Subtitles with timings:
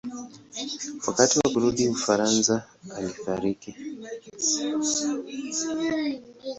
[1.07, 2.53] Wakati wa kurudi Ufaransa
[2.97, 3.71] alifariki.